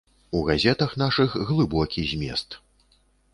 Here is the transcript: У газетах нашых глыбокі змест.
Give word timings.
У 0.37 0.39
газетах 0.45 0.95
нашых 1.01 1.35
глыбокі 1.51 2.07
змест. 2.13 2.59